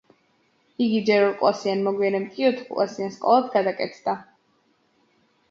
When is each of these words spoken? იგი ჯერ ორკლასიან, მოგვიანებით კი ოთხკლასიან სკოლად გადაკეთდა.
იგი 0.85 1.01
ჯერ 1.09 1.25
ორკლასიან, 1.25 1.83
მოგვიანებით 1.89 2.33
კი 2.39 2.47
ოთხკლასიან 2.53 3.15
სკოლად 3.19 3.53
გადაკეთდა. 3.59 4.19